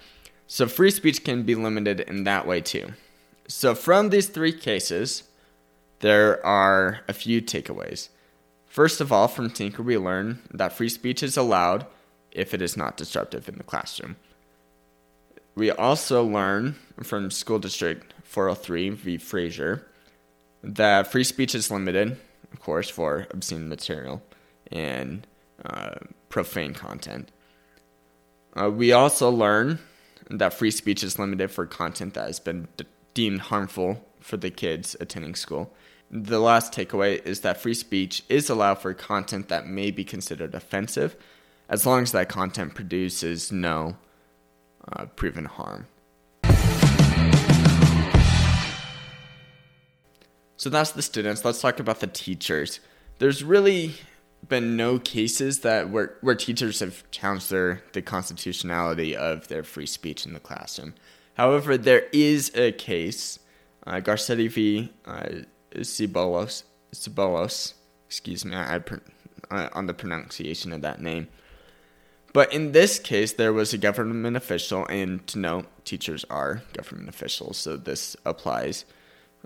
So 0.47 0.67
free 0.67 0.91
speech 0.91 1.25
can 1.25 1.43
be 1.43 1.55
limited 1.55 2.01
in 2.01 2.25
that 2.25 2.47
way 2.47 2.61
too. 2.61 2.93
So 3.47 3.75
from 3.75 4.11
these 4.11 4.27
three 4.27 4.53
cases, 4.53 5.25
there 6.01 6.45
are 6.45 7.01
a 7.09 7.13
few 7.13 7.41
takeaways. 7.41 8.09
First 8.67 9.01
of 9.01 9.11
all, 9.11 9.29
from 9.29 9.51
Tinker, 9.51 9.83
we 9.83 9.97
learn 9.97 10.41
that 10.53 10.73
free 10.73 10.89
speech 10.89 11.23
is 11.23 11.37
allowed 11.37 11.87
if 12.31 12.55
it 12.55 12.63
is 12.63 12.77
not 12.77 12.97
disruptive 12.97 13.49
in 13.49 13.57
the 13.57 13.65
classroom. 13.65 14.17
We 15.55 15.71
also 15.71 16.25
learn 16.25 16.77
from 17.03 17.31
School 17.31 17.59
District 17.59 18.15
403 18.23 18.91
v. 18.91 19.19
Fraser 19.19 19.87
that 20.63 21.11
free 21.11 21.25
speech 21.25 21.55
is 21.55 21.71
limited, 21.71 22.19
of 22.53 22.61
course, 22.61 22.89
for 22.89 23.27
obscene 23.31 23.69
material 23.69 24.23
and 24.71 25.27
uh, 25.65 25.95
profane 26.29 26.75
content. 26.75 27.31
Uh, 28.55 28.71
we 28.71 28.93
also 28.93 29.31
learn 29.31 29.79
that 30.31 30.55
free 30.55 30.71
speech 30.71 31.03
is 31.03 31.19
limited 31.19 31.51
for 31.51 31.67
content 31.67 32.15
that 32.15 32.27
has 32.27 32.41
been 32.41 32.69
de- 32.77 32.85
deemed 33.15 33.41
harmful 33.43 34.05
for 34.21 34.37
the 34.37 34.51
kids 34.51 34.97
attending 35.01 35.35
school. 35.35 35.73
The 36.11 36.41
last 36.41 36.73
takeaway 36.73 37.25
is 37.25 37.41
that 37.43 37.61
free 37.61 37.75
speech 37.75 38.23
is 38.29 38.49
allowed 38.49 38.77
for 38.77 38.95
content 38.95 39.49
that 39.49 39.67
may 39.67 39.91
be 39.91 40.05
considered 40.05 40.55
offensive, 40.55 41.17
as 41.69 41.85
long 41.85 42.03
as 42.03 42.13
that 42.13 42.29
content 42.29 42.75
produces 42.75 43.53
no 43.53 43.97
uh, 44.91 45.07
proven 45.07 45.45
harm. 45.45 45.87
So 50.59 50.69
that's 50.69 50.91
the 50.91 51.03
students. 51.03 51.45
Let's 51.45 51.61
talk 51.61 51.79
about 51.79 52.01
the 52.01 52.09
teachers. 52.09 52.81
There's 53.21 53.45
really 53.45 53.95
been 54.49 54.77
no 54.77 54.99
cases 54.99 55.61
that 55.61 55.89
where 55.91 56.17
where 56.21 56.35
teachers 56.35 56.81
have 56.81 57.09
challenged 57.13 57.49
their 57.49 57.81
the 57.93 58.03
constitutionality 58.03 59.17
of 59.17 59.47
their 59.47 59.63
free 59.63 59.87
speech 59.87 60.27
in 60.27 60.33
the 60.33 60.41
classroom. 60.41 60.95
However, 61.35 61.79
there 61.79 62.07
is 62.13 62.51
a 62.57 62.73
case, 62.73 63.39
uh, 63.87 64.01
Garcetti 64.01 64.51
v. 64.51 64.93
Uh, 65.07 65.45
Ceballos, 65.77 66.65
Ceballos, 66.93 67.75
excuse 68.09 68.45
me, 68.45 68.57
I, 68.57 68.81
I, 69.53 69.69
on 69.69 69.87
the 69.87 69.95
pronunciation 69.95 70.73
of 70.73 70.83
that 70.83 71.01
name. 71.01 71.29
But 72.33 72.53
in 72.53 72.73
this 72.73 72.99
case, 72.99 73.33
there 73.33 73.53
was 73.53 73.73
a 73.73 73.79
government 73.79 74.37
official, 74.37 74.87
and 74.87 75.25
to 75.29 75.39
note, 75.39 75.67
teachers 75.85 76.25
are 76.29 76.63
government 76.73 77.09
officials, 77.09 77.59
so 77.59 77.77
this 77.77 78.17
applies 78.25 78.85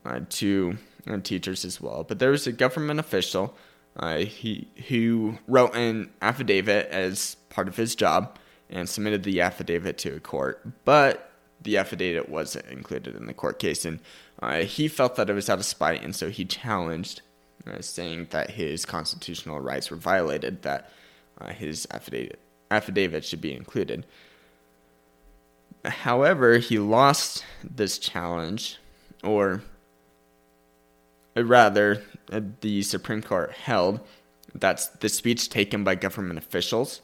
uh, 0.04 0.20
to 0.30 0.78
uh, 1.06 1.18
teachers 1.18 1.64
as 1.64 1.80
well. 1.80 2.04
But 2.04 2.18
there 2.18 2.30
was 2.30 2.46
a 2.46 2.52
government 2.52 3.00
official 3.00 3.56
uh, 3.96 4.18
he 4.18 4.68
who 4.88 5.38
wrote 5.46 5.74
an 5.74 6.10
affidavit 6.22 6.88
as 6.88 7.36
part 7.50 7.68
of 7.68 7.76
his 7.76 7.94
job 7.94 8.38
and 8.70 8.88
submitted 8.88 9.22
the 9.22 9.40
affidavit 9.40 9.98
to 9.98 10.14
a 10.14 10.20
court, 10.20 10.66
but 10.84 11.30
the 11.60 11.76
affidavit 11.76 12.28
wasn't 12.28 12.64
included 12.66 13.14
in 13.14 13.26
the 13.26 13.34
court 13.34 13.58
case, 13.58 13.84
and 13.84 14.00
uh, 14.40 14.60
he 14.60 14.88
felt 14.88 15.16
that 15.16 15.28
it 15.28 15.34
was 15.34 15.50
out 15.50 15.58
of 15.58 15.64
spite, 15.64 16.02
and 16.02 16.16
so 16.16 16.30
he 16.30 16.44
challenged, 16.44 17.20
uh, 17.66 17.80
saying 17.80 18.28
that 18.30 18.52
his 18.52 18.86
constitutional 18.86 19.60
rights 19.60 19.90
were 19.90 19.96
violated, 19.96 20.62
that 20.62 20.90
uh, 21.40 21.52
his 21.52 21.86
affidavit 21.90 22.38
affidavit 22.70 23.22
should 23.22 23.42
be 23.42 23.54
included. 23.54 24.06
However, 25.84 26.56
he 26.56 26.78
lost 26.78 27.44
this 27.62 27.98
challenge, 27.98 28.78
or 29.22 29.62
rather, 31.36 32.02
uh, 32.30 32.40
the 32.60 32.82
Supreme 32.82 33.22
Court 33.22 33.52
held 33.52 34.00
that 34.54 35.00
the 35.00 35.08
speech 35.08 35.48
taken 35.48 35.82
by 35.84 35.94
government 35.94 36.38
officials 36.38 37.00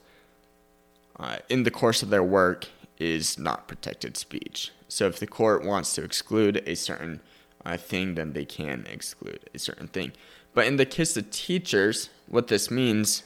uh, 1.18 1.38
in 1.48 1.62
the 1.62 1.70
course 1.70 2.02
of 2.02 2.10
their 2.10 2.22
work 2.22 2.68
is 2.98 3.38
not 3.38 3.68
protected 3.68 4.16
speech. 4.16 4.72
So 4.88 5.06
if 5.06 5.18
the 5.18 5.26
court 5.26 5.64
wants 5.64 5.94
to 5.94 6.02
exclude 6.02 6.62
a 6.66 6.74
certain 6.74 7.20
uh, 7.64 7.76
thing, 7.76 8.14
then 8.14 8.32
they 8.32 8.44
can 8.44 8.86
exclude 8.90 9.48
a 9.54 9.58
certain 9.58 9.88
thing. 9.88 10.12
But 10.54 10.66
in 10.66 10.76
the 10.76 10.86
case 10.86 11.16
of 11.16 11.30
teachers, 11.30 12.10
what 12.26 12.48
this 12.48 12.70
means 12.70 13.22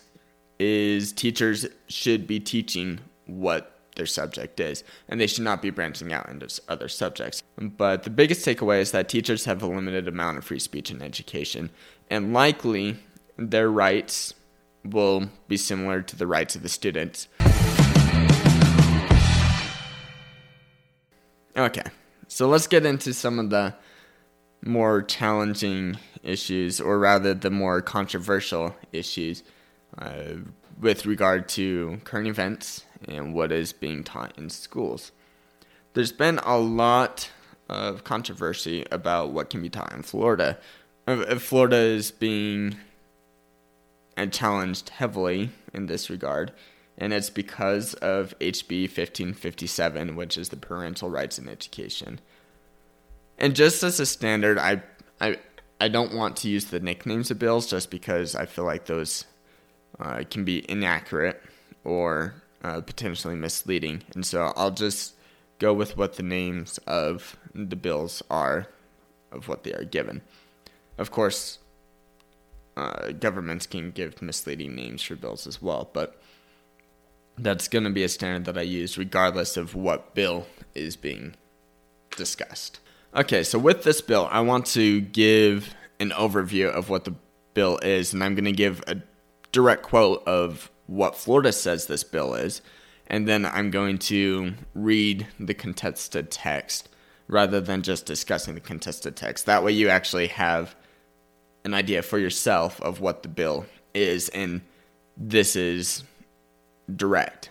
is 0.59 1.13
teachers 1.13 1.67
should 1.89 2.27
be 2.27 2.41
teaching 2.41 3.01
what 3.27 3.72
their 3.97 4.07
subject 4.07 4.59
is, 4.61 4.85
and 5.09 5.21
they 5.21 5.27
should 5.27 5.45
not 5.45 5.63
be 5.63 5.71
branching 5.71 6.13
out 6.13 6.29
into 6.29 6.49
other 6.69 6.89
subjects. 6.89 7.43
But 7.59 8.05
the 8.05 8.11
biggest 8.11 8.47
takeaway 8.47 8.81
is 8.81 8.93
that 8.93 9.09
teachers 9.09 9.45
have 9.45 9.63
a 9.63 9.67
limited 9.67 10.09
amount 10.09 10.39
of 10.39 10.45
free 10.45 10.59
speech 10.59 10.91
in 10.91 11.03
education, 11.03 11.71
and 12.11 12.33
likely 12.33 12.97
their 13.37 13.71
rights 13.71 14.35
will 14.85 15.29
be 15.49 15.57
similar 15.57 16.03
to 16.03 16.17
the 16.17 16.27
rights 16.27 16.57
of 16.57 16.63
the 16.63 16.69
students. 16.69 17.29
Okay, 21.57 21.83
so 22.29 22.49
let's 22.49 22.67
get 22.67 22.87
into 22.87 23.13
some 23.13 23.39
of 23.39 23.51
the 23.51 23.75
more 24.65 25.03
challenging 25.03 25.99
issues, 26.23 26.81
or 26.81 26.99
rather, 26.99 27.35
the 27.35 27.51
more 27.51 27.83
controversial 27.83 28.75
issues 28.93 29.43
uh, 29.99 30.37
with 30.81 31.05
regard 31.05 31.49
to 31.51 32.01
current 32.05 32.27
events 32.27 32.85
and 33.09 33.35
what 33.35 33.53
is 33.53 33.73
being 33.73 34.05
taught 34.05 34.37
in 34.39 34.51
schools. 34.51 35.13
There's 35.95 36.13
been 36.13 36.39
a 36.39 36.59
lot 36.59 37.31
of 37.69 38.05
controversy 38.05 38.85
about 38.91 39.31
what 39.31 39.51
can 39.51 39.63
be 39.63 39.69
taught 39.69 39.93
in 39.93 40.03
Florida. 40.03 40.59
Florida 41.39 41.77
is 41.77 42.11
being 42.11 42.77
challenged 44.31 44.91
heavily 44.91 45.51
in 45.73 45.87
this 45.87 46.09
regard, 46.09 46.53
and 46.97 47.13
it's 47.13 47.31
because 47.31 47.95
of 47.95 48.39
HB 48.39 48.83
1557, 48.83 50.17
which 50.17 50.37
is 50.39 50.51
the 50.51 50.57
Parental 50.57 51.11
Rights 51.11 51.39
in 51.39 51.49
Education. 51.49 52.21
And 53.39 53.57
just 53.57 53.83
as 53.83 53.99
a 53.99 54.07
standard, 54.07 54.59
I, 54.59 54.83
I, 55.21 55.39
I 55.81 55.89
don't 55.89 56.15
want 56.15 56.37
to 56.39 56.49
use 56.49 56.67
the 56.67 56.81
nicknames 56.81 57.31
of 57.31 57.39
bills 57.39 57.67
just 57.67 57.91
because 57.91 58.37
I 58.37 58.47
feel 58.47 58.65
like 58.65 58.87
those 58.87 59.25
uh, 59.99 60.23
can 60.31 60.45
be 60.45 60.69
inaccurate 60.71 61.43
or 61.85 62.35
uh, 62.63 62.81
potentially 62.81 63.35
misleading. 63.35 64.03
And 64.15 64.25
so 64.25 64.53
I'll 64.57 64.71
just 64.71 65.15
go 65.59 65.73
with 65.73 65.97
what 65.97 66.15
the 66.15 66.23
names 66.23 66.79
of 66.87 67.37
the 67.55 67.77
bills 67.77 68.23
are, 68.31 68.69
of 69.31 69.49
what 69.49 69.65
they 69.65 69.73
are 69.73 69.85
given. 69.85 70.23
Of 70.99 71.11
course, 71.11 71.59
uh, 72.77 73.13
governments 73.13 73.67
can 73.67 73.91
give 73.91 74.23
misleading 74.23 74.75
names 74.75 75.03
for 75.03 75.17
bills 75.17 75.47
as 75.47 75.61
well, 75.61 75.91
but 75.93 76.21
that's 77.39 77.69
going 77.69 77.85
to 77.85 77.91
be 77.91 78.05
a 78.05 78.09
standard 78.09 78.45
that 78.45 78.59
I 78.59 78.63
use 78.63 78.99
regardless 78.99 79.57
of 79.57 79.75
what 79.75 80.15
bill 80.15 80.47
is 80.75 80.97
being 80.97 81.35
discussed. 82.17 82.81
Okay, 83.15 83.43
so 83.43 83.59
with 83.59 83.85
this 83.85 84.01
bill, 84.01 84.29
I 84.31 84.41
want 84.41 84.67
to 84.67 85.01
give 85.01 85.75
an 86.01 86.11
overview 86.11 86.71
of 86.71 86.89
what 86.89 87.05
the 87.05 87.15
bill 87.55 87.79
is, 87.79 88.13
and 88.13 88.25
I'm 88.25 88.35
going 88.35 88.47
to 88.47 88.53
give 88.53 88.83
a 88.87 89.03
direct 89.51 89.83
quote 89.83 90.27
of 90.27 90.71
what 90.93 91.17
Florida 91.17 91.51
says 91.53 91.87
this 91.87 92.05
bill 92.05 92.35
is, 92.35 92.61
and 93.07 93.27
then 93.27 93.47
I'm 93.47 93.71
going 93.71 93.99
to 93.99 94.53
read 94.75 95.27
the 95.41 95.55
contested 95.55 96.31
text 96.31 96.91
rather 97.29 97.63
than 97.63 97.83
just 97.83 98.05
discussing 98.05 98.55
the 98.55 98.61
contested 98.61 99.17
text. 99.17 99.47
That 99.47 99.65
way, 99.65 99.73
you 99.73 99.89
actually 99.89 100.27
have 100.29 100.77
an 101.65 101.73
idea 101.73 102.03
for 102.03 102.19
yourself 102.19 102.81
of 102.83 103.01
what 103.01 103.23
the 103.23 103.31
bill 103.31 103.65
is, 103.95 104.29
and 104.31 104.61
this 105.17 105.57
is 105.57 106.05
direct. 106.95 107.49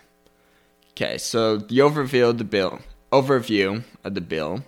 Okay, 0.92 1.18
so 1.18 1.56
the 1.56 1.78
overview 1.78 2.30
of 2.30 2.38
the 2.38 2.44
bill, 2.44 2.78
overview 3.10 3.82
of 4.04 4.14
the 4.14 4.20
bill, 4.20 4.62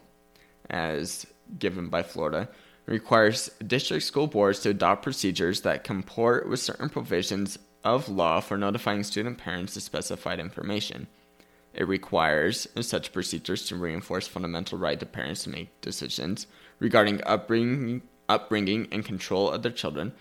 as 0.69 1.27
given 1.61 1.89
by 1.89 2.03
Florida, 2.03 2.49
requires 2.87 3.51
district 3.65 4.03
school 4.03 4.27
boards 4.27 4.59
to 4.61 4.71
adopt 4.71 5.05
procedures 5.05 5.61
that 5.61 5.85
comport 5.85 6.49
with 6.49 6.59
certain 6.59 6.89
provisions 6.89 7.57
of 7.85 8.09
law 8.09 8.41
for 8.41 8.57
notifying 8.57 9.05
student 9.05 9.39
parents 9.39 9.77
of 9.77 9.83
specified 9.83 10.41
information. 10.41 11.07
It 11.75 11.87
requires 11.87 12.67
such 12.81 13.13
procedures 13.13 13.67
to 13.67 13.77
reinforce 13.77 14.27
fundamental 14.27 14.79
right 14.79 14.99
to 14.99 15.07
parents 15.07 15.45
to 15.45 15.51
make 15.51 15.81
decisions 15.81 16.47
regarding 16.79 17.23
upbringing, 17.25 18.03
upbringing 18.29 18.89
and 18.91 19.05
control 19.05 19.51
of 19.51 19.63
their 19.63 19.73
children, 19.73 20.13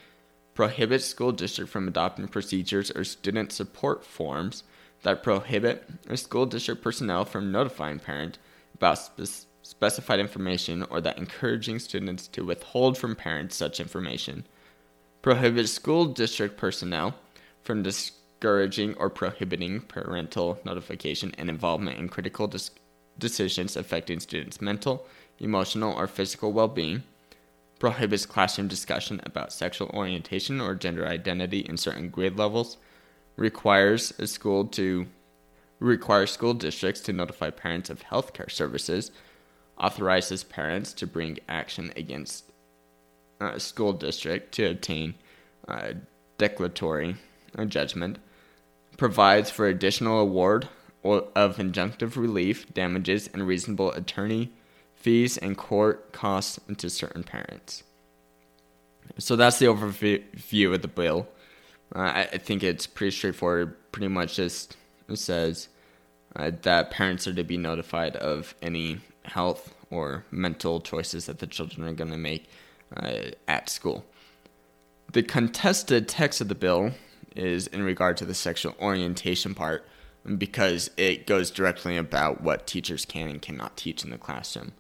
prohibits 0.56 1.06
school 1.06 1.32
district 1.32 1.72
from 1.72 1.88
adopting 1.88 2.28
procedures 2.28 2.92
or 2.92 3.04
student 3.04 3.52
support 3.52 4.06
forms 4.06 4.64
that 5.04 5.24
prohibit 5.24 5.88
a 6.10 6.18
school 6.18 6.46
district 6.46 6.82
personnel 6.82 7.26
from 7.26 7.52
notifying 7.52 8.00
parents 8.00 8.40
about 8.76 8.98
spe- 8.98 9.48
specified 9.64 10.20
information 10.20 10.84
or 10.90 11.02
that 11.02 11.18
encouraging 11.18 11.80
students 11.80 12.28
to 12.28 12.44
withhold 12.44 12.98
from 12.98 13.16
parents 13.16 13.56
such 13.56 13.80
information, 13.80 14.46
prohibits 15.22 15.72
school 15.72 16.06
district 16.06 16.58
personnel 16.58 17.16
from 17.64 17.84
discouraging 17.84 18.94
or 18.96 19.10
prohibiting 19.10 19.82
parental 19.82 20.60
notification 20.66 21.34
and 21.38 21.50
involvement 21.50 21.98
in 21.98 22.10
critical 22.10 22.48
dis- 22.48 22.72
decisions 23.18 23.76
affecting 23.76 24.20
students' 24.20 24.62
mental, 24.62 25.06
emotional, 25.40 25.94
or 25.94 26.08
physical 26.08 26.52
well 26.52 26.68
being, 26.68 27.04
prohibits 27.80 28.26
classroom 28.26 28.68
discussion 28.68 29.20
about 29.24 29.52
sexual 29.52 29.90
orientation 29.90 30.62
or 30.62 30.76
gender 30.76 31.08
identity 31.08 31.60
in 31.60 31.78
certain 31.78 32.10
grade 32.10 32.38
levels, 32.38 32.78
requires 33.36 34.14
a 34.20 34.28
school 34.28 34.66
to 34.66 35.08
require 35.80 36.26
school 36.26 36.54
districts 36.54 37.02
to 37.02 37.12
notify 37.12 37.50
parents 37.50 37.90
of 37.90 38.04
healthcare 38.04 38.50
services, 38.50 39.12
authorizes 39.78 40.44
parents 40.44 40.94
to 40.94 41.08
bring 41.08 41.40
action 41.50 41.92
against 41.96 42.46
a 43.42 43.60
school 43.60 43.92
district 43.92 44.54
to 44.54 44.70
obtain 44.70 45.16
a 45.68 45.72
uh, 45.72 45.94
declaratory 46.38 47.16
judgment, 47.66 48.20
provides 48.98 49.50
for 49.50 49.68
additional 49.68 50.20
award 50.20 50.70
of 51.04 51.58
injunctive 51.58 52.16
relief, 52.16 52.74
damages, 52.74 53.30
and 53.34 53.46
reasonable 53.46 53.92
attorney 53.92 54.52
fees 54.96 55.38
and 55.38 55.58
court 55.58 56.14
costs 56.14 56.60
to 56.78 56.90
certain 56.90 57.24
parents. 57.24 57.84
So 59.18 59.36
that's 59.36 59.60
the 59.60 59.66
overview 59.66 60.74
of 60.74 60.82
the 60.82 60.88
bill. 60.88 61.28
Uh, 61.94 62.00
I, 62.00 62.22
I, 62.22 62.38
think 62.38 62.64
it's 62.64 62.88
pretty 62.88 63.12
straightforward. 63.12 63.76
Pretty 63.92 64.08
much 64.08 64.38
just 64.38 64.78
says 65.14 65.68
uh, 66.36 66.52
that 66.62 66.90
parents 66.90 67.28
are 67.28 67.34
to 67.34 67.44
be 67.44 67.58
notified 67.58 68.16
of 68.16 68.56
any 68.62 69.00
health 69.26 69.76
or 69.92 70.26
mental 70.32 70.80
choices 70.82 71.26
that 71.28 71.40
the 71.40 71.48
children 71.48 71.88
are 71.88 71.94
going 71.94 72.12
to 72.12 72.18
make 72.18 72.50
uh, 72.96 73.32
at 73.48 73.70
school. 73.70 74.06
The 75.12 75.22
contested 75.22 76.08
text 76.08 76.42
of 76.42 76.48
the 76.48 76.56
bill 76.56 76.92
is 77.36 77.68
in 77.68 77.84
regard 77.84 78.18
to 78.18 78.26
the 78.26 78.34
sexual 78.34 78.76
orientation 78.80 79.54
part 79.54 79.86
because 80.38 80.90
it 80.98 81.28
goes 81.28 81.52
directly 81.52 81.98
about 81.98 82.42
what 82.42 82.68
teachers 82.68 83.06
can 83.06 83.28
and 83.28 83.42
cannot 83.42 83.78
teach 83.78 84.04
in 84.04 84.10
the 84.10 84.18
classroom. 84.18 84.74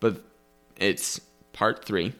But 0.00 0.22
it's 0.76 1.20
part 1.52 1.84
three 1.84 2.14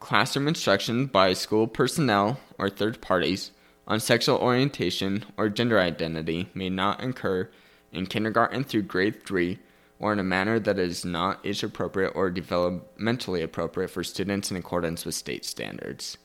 classroom 0.00 0.46
instruction 0.46 1.06
by 1.06 1.32
school 1.32 1.66
personnel 1.66 2.38
or 2.58 2.68
third 2.68 3.00
parties 3.00 3.50
on 3.86 4.00
sexual 4.00 4.38
orientation 4.38 5.24
or 5.36 5.48
gender 5.48 5.80
identity 5.80 6.48
may 6.54 6.68
not 6.68 7.02
occur 7.02 7.48
in 7.92 8.06
kindergarten 8.06 8.64
through 8.64 8.82
grade 8.82 9.24
three 9.24 9.58
or 9.98 10.12
in 10.12 10.18
a 10.18 10.24
manner 10.24 10.58
that 10.58 10.78
is 10.78 11.04
not 11.04 11.44
age 11.44 11.62
appropriate 11.62 12.10
or 12.10 12.30
developmentally 12.30 13.42
appropriate 13.42 13.88
for 13.88 14.04
students 14.04 14.50
in 14.50 14.56
accordance 14.56 15.04
with 15.04 15.14
state 15.14 15.44
standards. 15.44 16.18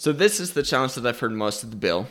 So 0.00 0.14
this 0.14 0.40
is 0.40 0.54
the 0.54 0.62
challenge 0.62 0.94
that 0.94 1.04
I've 1.04 1.20
heard 1.20 1.32
most 1.32 1.62
of 1.62 1.68
the 1.68 1.76
bill, 1.76 2.06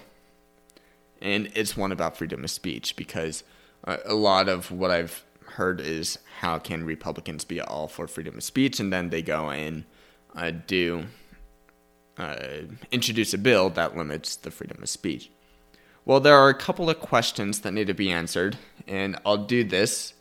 and 1.23 1.49
it's 1.55 1.75
one 1.75 1.91
about 1.91 2.17
freedom 2.17 2.43
of 2.43 2.51
speech 2.51 2.95
because 2.95 3.43
a 3.83 4.13
lot 4.13 4.47
of 4.47 4.69
what 4.69 4.91
I've 4.91 5.23
heard 5.55 5.81
is 5.81 6.19
how 6.41 6.59
can 6.59 6.85
Republicans 6.85 7.45
be 7.45 7.59
all 7.59 7.87
for 7.87 8.07
freedom 8.07 8.37
of 8.37 8.43
speech, 8.43 8.79
and 8.79 8.93
then 8.93 9.09
they 9.09 9.23
go 9.23 9.49
and 9.49 9.85
uh, 10.35 10.51
do 10.67 11.05
uh, 12.19 12.59
introduce 12.91 13.33
a 13.33 13.39
bill 13.39 13.71
that 13.71 13.97
limits 13.97 14.35
the 14.35 14.51
freedom 14.51 14.83
of 14.83 14.87
speech. 14.87 15.31
Well, 16.05 16.19
there 16.19 16.37
are 16.37 16.49
a 16.49 16.53
couple 16.53 16.91
of 16.91 16.99
questions 16.99 17.61
that 17.61 17.73
need 17.73 17.87
to 17.87 17.95
be 17.95 18.11
answered, 18.11 18.55
and 18.87 19.17
I'll 19.25 19.45
do 19.47 19.63
this 19.63 20.13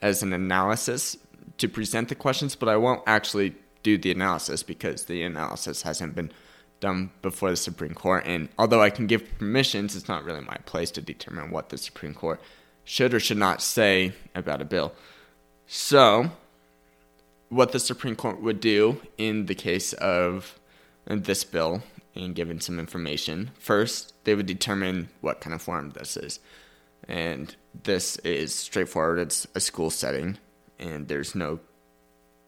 as 0.00 0.22
an 0.22 0.32
analysis 0.32 1.18
to 1.58 1.68
present 1.68 2.08
the 2.08 2.14
questions, 2.14 2.56
but 2.56 2.70
I 2.70 2.78
won't 2.78 3.02
actually 3.06 3.56
do 3.82 3.98
the 3.98 4.10
analysis 4.10 4.62
because 4.62 5.04
the 5.04 5.22
analysis 5.22 5.82
hasn't 5.82 6.14
been 6.14 6.32
done 6.80 7.10
before 7.22 7.50
the 7.50 7.56
Supreme 7.56 7.94
Court. 7.94 8.24
And 8.26 8.48
although 8.58 8.82
I 8.82 8.90
can 8.90 9.06
give 9.06 9.38
permissions, 9.38 9.94
it's 9.94 10.08
not 10.08 10.24
really 10.24 10.40
my 10.40 10.56
place 10.66 10.90
to 10.92 11.00
determine 11.00 11.50
what 11.50 11.68
the 11.68 11.78
Supreme 11.78 12.14
Court 12.14 12.40
should 12.84 13.14
or 13.14 13.20
should 13.20 13.36
not 13.36 13.62
say 13.62 14.12
about 14.34 14.62
a 14.62 14.64
bill. 14.64 14.92
So, 15.66 16.30
what 17.48 17.72
the 17.72 17.78
Supreme 17.78 18.16
Court 18.16 18.40
would 18.42 18.60
do 18.60 19.00
in 19.18 19.46
the 19.46 19.54
case 19.54 19.92
of 19.92 20.58
this 21.06 21.44
bill 21.44 21.82
and 22.14 22.34
given 22.34 22.60
some 22.60 22.80
information, 22.80 23.50
first, 23.58 24.14
they 24.24 24.34
would 24.34 24.46
determine 24.46 25.08
what 25.20 25.40
kind 25.40 25.54
of 25.54 25.62
form 25.62 25.90
this 25.90 26.16
is. 26.16 26.40
And 27.08 27.54
this 27.84 28.16
is 28.18 28.54
straightforward. 28.54 29.18
It's 29.18 29.46
a 29.54 29.60
school 29.60 29.90
setting, 29.90 30.38
and 30.78 31.08
there's 31.08 31.34
no 31.34 31.60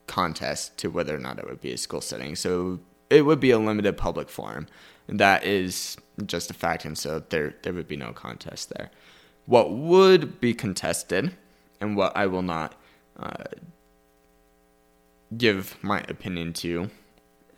contest 0.06 0.76
to 0.78 0.90
whether 0.90 1.14
or 1.14 1.20
not 1.20 1.38
it 1.38 1.46
would 1.48 1.60
be 1.60 1.72
a 1.72 1.78
school 1.78 2.00
setting. 2.00 2.34
So 2.36 2.80
it 3.12 3.26
would 3.26 3.40
be 3.40 3.50
a 3.50 3.58
limited 3.58 3.96
public 3.96 4.28
forum. 4.28 4.66
That 5.08 5.44
is 5.44 5.96
just 6.26 6.50
a 6.50 6.54
fact, 6.54 6.84
and 6.84 6.96
so 6.96 7.22
there 7.28 7.54
there 7.62 7.72
would 7.72 7.88
be 7.88 7.96
no 7.96 8.12
contest 8.12 8.70
there. 8.70 8.90
What 9.46 9.72
would 9.72 10.40
be 10.40 10.54
contested, 10.54 11.36
and 11.80 11.96
what 11.96 12.16
I 12.16 12.26
will 12.26 12.42
not 12.42 12.74
uh, 13.18 13.44
give 15.36 15.76
my 15.82 16.00
opinion 16.08 16.52
to, 16.54 16.90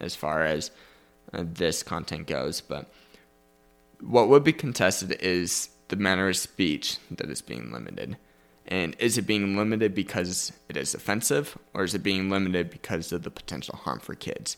as 0.00 0.16
far 0.16 0.44
as 0.44 0.70
uh, 1.32 1.44
this 1.44 1.82
content 1.82 2.26
goes, 2.26 2.60
but 2.60 2.90
what 4.00 4.28
would 4.28 4.44
be 4.44 4.52
contested 4.52 5.12
is 5.20 5.68
the 5.88 5.96
manner 5.96 6.28
of 6.28 6.36
speech 6.36 6.98
that 7.10 7.30
is 7.30 7.42
being 7.42 7.72
limited. 7.72 8.16
And 8.66 8.96
is 8.98 9.18
it 9.18 9.26
being 9.26 9.56
limited 9.56 9.94
because 9.94 10.52
it 10.68 10.76
is 10.76 10.94
offensive, 10.94 11.58
or 11.74 11.84
is 11.84 11.94
it 11.94 12.02
being 12.02 12.30
limited 12.30 12.70
because 12.70 13.12
of 13.12 13.22
the 13.22 13.30
potential 13.30 13.76
harm 13.76 14.00
for 14.00 14.14
kids? 14.14 14.56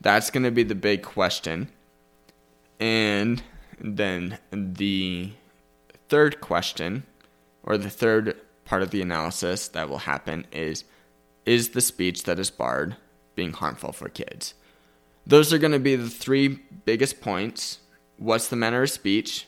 That's 0.00 0.30
going 0.30 0.44
to 0.44 0.50
be 0.50 0.62
the 0.62 0.74
big 0.74 1.02
question. 1.02 1.70
And 2.78 3.42
then 3.80 4.38
the 4.52 5.32
third 6.08 6.40
question, 6.40 7.04
or 7.62 7.76
the 7.76 7.90
third 7.90 8.36
part 8.64 8.82
of 8.82 8.90
the 8.90 9.02
analysis 9.02 9.68
that 9.68 9.88
will 9.88 9.98
happen, 9.98 10.46
is 10.52 10.84
Is 11.46 11.70
the 11.70 11.80
speech 11.80 12.24
that 12.24 12.38
is 12.38 12.50
barred 12.50 12.96
being 13.34 13.54
harmful 13.54 13.92
for 13.92 14.10
kids? 14.10 14.54
Those 15.26 15.52
are 15.52 15.58
going 15.58 15.72
to 15.72 15.78
be 15.78 15.96
the 15.96 16.10
three 16.10 16.60
biggest 16.84 17.20
points. 17.20 17.78
What's 18.18 18.48
the 18.48 18.56
manner 18.56 18.82
of 18.82 18.90
speech? 18.90 19.46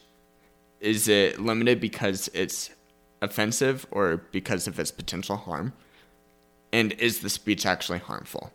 Is 0.80 1.08
it 1.08 1.38
limited 1.38 1.78
because 1.78 2.30
it's 2.32 2.70
offensive 3.20 3.86
or 3.90 4.16
because 4.32 4.66
of 4.66 4.78
its 4.80 4.90
potential 4.90 5.36
harm? 5.36 5.74
And 6.72 6.92
is 6.92 7.20
the 7.20 7.28
speech 7.28 7.66
actually 7.66 7.98
harmful? 7.98 8.52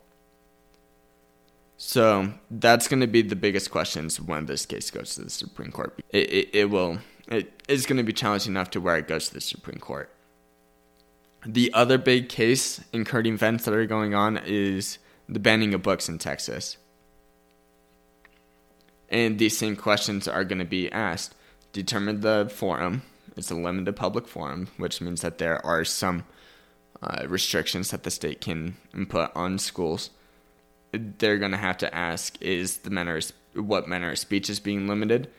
So 1.78 2.34
that's 2.50 2.88
going 2.88 3.02
to 3.02 3.08
be 3.08 3.22
the 3.22 3.36
biggest 3.36 3.70
questions 3.70 4.20
when 4.20 4.46
this 4.46 4.66
case 4.66 4.90
goes 4.92 5.16
to 5.16 5.24
the 5.24 5.30
Supreme 5.30 5.72
Court. 5.72 6.00
It, 6.10 6.30
it, 6.32 6.50
it 6.54 6.70
will 6.70 7.00
it 7.28 7.64
is 7.68 7.86
going 7.86 7.98
to 7.98 8.04
be 8.04 8.14
challenging 8.14 8.54
enough 8.54 8.70
to 8.72 8.82
where 8.82 8.98
it 8.98 9.08
goes 9.08 9.28
to 9.28 9.34
the 9.34 9.42
Supreme 9.42 9.80
Court. 9.80 10.10
The 11.46 11.74
other 11.74 11.98
big 11.98 12.30
case 12.30 12.82
in 12.92 13.06
current 13.06 13.28
events 13.28 13.66
that 13.66 13.74
are 13.74 13.86
going 13.86 14.14
on 14.16 14.38
is 14.38 14.98
the 15.28 15.40
banning 15.40 15.74
of 15.74 15.82
books 15.82 16.08
in 16.08 16.18
Texas. 16.18 16.78
And 19.10 19.38
these 19.38 19.58
same 19.58 19.76
questions 19.76 20.28
are 20.28 20.44
going 20.44 20.60
to 20.60 20.66
be 20.66 20.92
asked. 20.92 21.36
Determine 21.72 22.22
the 22.22 22.50
forum, 22.54 23.04
it's 23.36 23.52
a 23.52 23.56
limited 23.56 23.96
public 23.96 24.28
forum, 24.28 24.70
which 24.78 25.02
means 25.02 25.22
that 25.22 25.38
there 25.38 25.64
are 25.66 25.84
some 25.84 26.24
uh, 27.02 27.26
restrictions 27.28 27.92
that 27.92 28.04
the 28.04 28.12
state 28.12 28.42
can 28.42 28.78
put 29.10 29.32
on 29.36 29.60
schools. 29.60 30.10
They're 30.98 31.38
going 31.38 31.52
to 31.52 31.58
have 31.58 31.78
to 31.80 31.94
ask: 31.94 32.42
Is 32.42 32.78
the 32.80 32.90
manner 32.90 33.20
what 33.54 33.88
manner 33.88 34.12
of 34.12 34.20
speech 34.20 34.50
is 34.50 34.60
being 34.60 34.88
limited? 34.88 35.30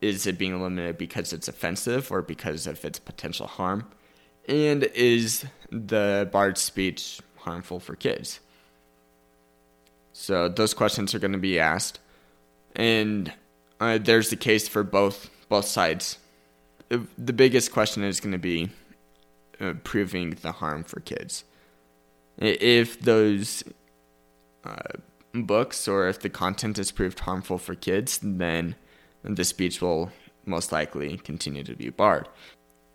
Is 0.00 0.26
it 0.26 0.38
being 0.38 0.60
limited 0.62 0.96
because 0.96 1.32
it's 1.32 1.48
offensive 1.48 2.12
or 2.12 2.22
because 2.22 2.66
of 2.66 2.84
its 2.84 2.98
potential 2.98 3.46
harm? 3.46 3.90
And 4.48 4.84
is 4.84 5.44
the 5.70 6.28
barred 6.32 6.56
speech 6.56 7.20
harmful 7.38 7.80
for 7.80 7.96
kids? 7.96 8.40
So 10.12 10.48
those 10.48 10.74
questions 10.74 11.14
are 11.14 11.18
going 11.18 11.32
to 11.32 11.38
be 11.38 11.58
asked, 11.58 12.00
and 12.74 13.32
uh, 13.80 13.98
there's 13.98 14.30
the 14.30 14.36
case 14.36 14.68
for 14.68 14.82
both 14.82 15.30
both 15.48 15.66
sides 15.66 16.18
the 16.88 17.32
biggest 17.32 17.72
question 17.72 18.02
is 18.02 18.20
going 18.20 18.32
to 18.32 18.38
be 18.38 18.70
uh, 19.60 19.74
proving 19.84 20.30
the 20.42 20.52
harm 20.52 20.84
for 20.84 21.00
kids. 21.00 21.44
If 22.38 23.00
those 23.00 23.64
uh, 24.64 24.98
books 25.34 25.86
or 25.86 26.08
if 26.08 26.20
the 26.20 26.28
content 26.28 26.78
is 26.78 26.92
proved 26.92 27.20
harmful 27.20 27.58
for 27.58 27.74
kids, 27.74 28.18
then 28.22 28.74
the 29.22 29.44
speech 29.44 29.80
will 29.80 30.10
most 30.44 30.72
likely 30.72 31.18
continue 31.18 31.62
to 31.64 31.74
be 31.74 31.90
barred. 31.90 32.28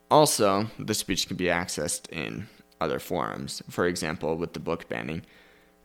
Also, 0.10 0.68
the 0.80 0.94
speech 0.94 1.28
can 1.28 1.38
be 1.38 1.46
accessed 1.46 2.10
in 2.12 2.48
other 2.82 3.00
forums. 3.00 3.62
For 3.70 3.86
example, 3.88 4.36
with 4.36 4.54
the 4.54 4.60
book 4.60 4.88
banning, 4.90 5.24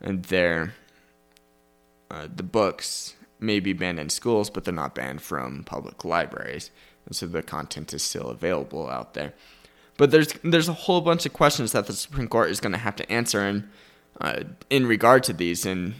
and 0.01 0.25
there, 0.25 0.75
uh, 2.11 2.29
the 2.35 2.43
books 2.43 3.14
may 3.41 3.61
be 3.61 3.73
banned 3.73 4.01
in 4.01 4.09
schools, 4.09 4.51
but 4.51 4.64
they're 4.64 4.75
not 4.75 4.95
banned 4.95 5.23
from 5.23 5.64
public 5.64 6.05
libraries 6.05 6.71
and 7.09 7.17
so 7.17 7.27
the 7.27 7.43
content 7.43 7.95
is 7.95 8.03
still 8.03 8.29
available 8.29 8.88
out 8.88 9.14
there. 9.14 9.33
But 9.97 10.11
there's 10.11 10.35
there's 10.45 10.69
a 10.69 10.75
whole 10.75 11.01
bunch 11.01 11.27
of 11.27 11.33
questions 11.33 11.73
that 11.73 11.87
the 11.87 11.95
Supreme 11.95 12.29
Court 12.29 12.51
is 12.51 12.61
going 12.61 12.73
to 12.73 12.79
have 12.79 12.97
to 12.97 13.11
answer 13.11 13.43
in 13.45 13.69
uh, 14.20 14.44
in 14.70 14.87
regard 14.87 15.22
to 15.24 15.33
these, 15.33 15.64
and 15.66 15.94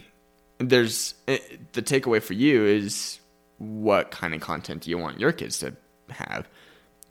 there's 0.57 1.15
eh, 1.27 1.39
the 1.73 1.81
takeaway 1.81 2.21
for 2.21 2.33
you 2.33 2.65
is 2.65 3.19
what 3.57 4.11
kind 4.11 4.33
of 4.33 4.41
content 4.41 4.83
do 4.83 4.89
you 4.89 4.97
want 4.97 5.19
your 5.19 5.31
kids 5.31 5.59
to 5.59 5.75
have? 6.09 6.47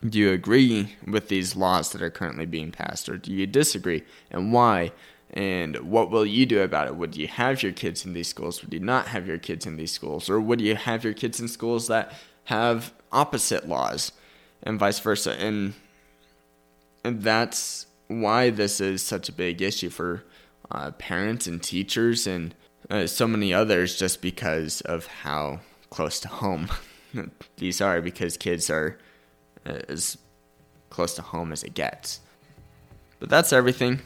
Do 0.08 0.18
you 0.18 0.32
agree 0.32 0.96
with 1.06 1.28
these 1.28 1.56
laws 1.56 1.90
that 1.92 2.02
are 2.02 2.10
currently 2.10 2.46
being 2.46 2.70
passed, 2.70 3.08
or 3.08 3.16
do 3.16 3.32
you 3.32 3.46
disagree, 3.46 4.04
and 4.30 4.52
why? 4.52 4.92
And 5.30 5.76
what 5.90 6.10
will 6.10 6.24
you 6.24 6.46
do 6.46 6.62
about 6.62 6.86
it? 6.86 6.96
Would 6.96 7.14
you 7.14 7.28
have 7.28 7.62
your 7.62 7.72
kids 7.72 8.06
in 8.06 8.14
these 8.14 8.28
schools? 8.28 8.62
Would 8.62 8.72
you 8.72 8.80
not 8.80 9.08
have 9.08 9.26
your 9.26 9.36
kids 9.36 9.66
in 9.66 9.76
these 9.76 9.92
schools? 9.92 10.30
Or 10.30 10.40
would 10.40 10.58
you 10.58 10.74
have 10.74 11.04
your 11.04 11.12
kids 11.12 11.38
in 11.38 11.48
schools 11.48 11.86
that 11.88 12.14
have 12.48 12.94
opposite 13.12 13.68
laws 13.68 14.12
and 14.62 14.78
vice 14.78 14.98
versa. 14.98 15.32
And 15.32 15.74
and 17.04 17.22
that's 17.22 17.86
why 18.08 18.50
this 18.50 18.80
is 18.80 19.02
such 19.02 19.28
a 19.28 19.32
big 19.32 19.62
issue 19.62 19.90
for 19.90 20.24
uh, 20.70 20.90
parents 20.92 21.46
and 21.46 21.62
teachers 21.62 22.26
and 22.26 22.54
uh, 22.90 23.06
so 23.06 23.26
many 23.26 23.52
others 23.52 23.98
just 23.98 24.22
because 24.22 24.80
of 24.82 25.06
how 25.06 25.60
close 25.90 26.20
to 26.20 26.28
home 26.28 26.68
these 27.56 27.80
are 27.80 28.00
because 28.00 28.36
kids 28.36 28.70
are 28.70 28.98
uh, 29.66 29.80
as 29.88 30.18
close 30.90 31.14
to 31.14 31.22
home 31.22 31.52
as 31.52 31.62
it 31.62 31.74
gets. 31.74 32.20
But 33.20 33.28
that's 33.28 33.52
everything. 33.52 34.00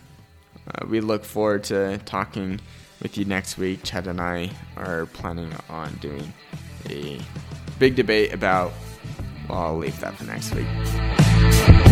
Uh, 0.67 0.87
we 0.87 1.01
look 1.01 1.25
forward 1.25 1.65
to 1.65 1.99
talking 1.99 2.61
with 3.03 3.19
you 3.19 3.25
next 3.25 3.59
week. 3.59 3.81
Chad 3.83 4.07
and 4.07 4.21
I 4.21 4.51
are 4.77 5.07
planning 5.07 5.53
on 5.69 5.95
doing 5.97 6.33
a 6.89 7.21
big 7.79 7.97
debate 7.97 8.33
about 8.33 8.73
well, 9.49 9.59
I'll 9.59 9.79
leave 9.79 9.99
that 10.01 10.15
for 10.15 10.25
next 10.25 10.55
week. 10.55 11.92